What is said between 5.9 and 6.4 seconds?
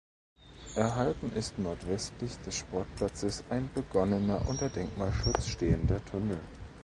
Tunnel.